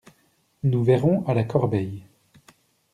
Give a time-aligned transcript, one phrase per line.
[0.63, 2.05] Nous verrons à la corbeille!